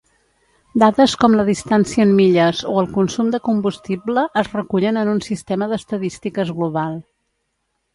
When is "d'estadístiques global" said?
5.75-7.03